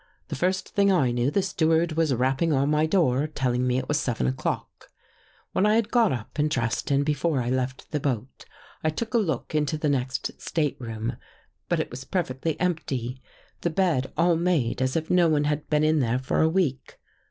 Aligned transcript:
The 0.29 0.35
first 0.35 0.69
thing 0.69 0.91
I 0.91 1.11
knew 1.11 1.29
the 1.29 1.43
steward 1.43 1.91
was 1.91 2.11
rapping 2.11 2.51
on 2.51 2.71
my 2.71 2.87
door 2.87 3.27
telling 3.27 3.67
me 3.67 3.77
it 3.77 3.87
was 3.87 3.99
seven 3.99 4.25
o'clock." 4.25 4.89
When 5.53 5.67
I 5.67 5.75
had 5.75 5.91
got 5.91 6.11
up 6.11 6.39
and 6.39 6.49
dressed 6.49 6.89
and 6.89 7.05
before 7.05 7.39
I 7.39 7.51
left 7.51 7.91
the 7.91 7.99
boat, 7.99 8.45
I 8.83 8.89
took 8.89 9.13
a 9.13 9.19
look 9.19 9.53
into 9.53 9.77
the 9.77 9.89
next 9.89 10.31
state 10.41 10.75
room, 10.79 11.17
but 11.69 11.79
it 11.79 11.91
was 11.91 12.03
perfectly 12.03 12.59
empty; 12.59 13.21
the 13.61 13.69
bed 13.69 14.11
all 14.17 14.35
made 14.37 14.81
as 14.81 14.95
if 14.95 15.11
no 15.11 15.29
one 15.29 15.43
had 15.43 15.69
been 15.69 15.83
in 15.83 15.99
there 15.99 16.17
for 16.17 16.41
a 16.41 16.49
week. 16.49 16.97